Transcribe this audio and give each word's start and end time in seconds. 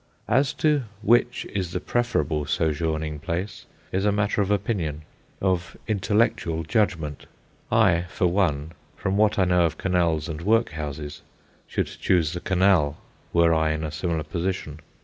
As 0.27 0.51
to 0.53 0.85
which 1.03 1.45
is 1.53 1.73
the 1.73 1.79
preferable 1.79 2.47
sojourning 2.47 3.19
place 3.19 3.67
is 3.91 4.03
a 4.03 4.11
matter 4.11 4.41
of 4.41 4.49
opinion, 4.49 5.03
of 5.39 5.77
intellectual 5.87 6.63
judgment. 6.63 7.27
I, 7.71 8.05
for 8.09 8.25
one, 8.25 8.71
from 8.97 9.15
what 9.15 9.37
I 9.37 9.45
know 9.45 9.63
of 9.67 9.77
canals 9.77 10.27
and 10.27 10.41
workhouses, 10.41 11.21
should 11.67 11.85
choose 11.85 12.33
the 12.33 12.39
canal, 12.39 12.97
were 13.31 13.53
I 13.53 13.73
in 13.73 13.83
a 13.83 13.91
similar 13.91 14.23
position. 14.23 14.79